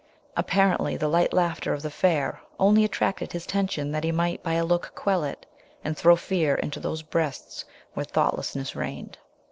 [0.35, 4.53] Apparently, the light laughter of the fair only attracted his attention, that he might by
[4.53, 5.45] a look quell it,
[5.83, 9.19] and throw fear into those breasts where thoughtlessness reigned.